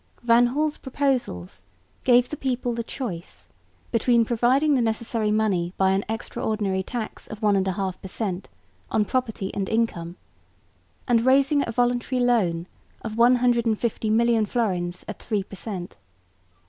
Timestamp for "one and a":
7.43-7.73